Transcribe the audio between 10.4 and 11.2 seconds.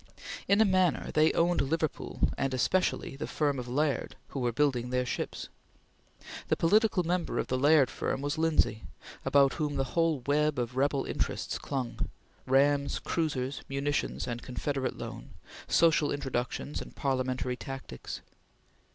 of rebel